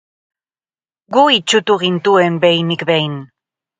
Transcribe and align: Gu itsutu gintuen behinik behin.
Gu 1.17 1.25
itsutu 1.35 1.77
gintuen 1.85 2.41
behinik 2.47 2.87
behin. 2.93 3.15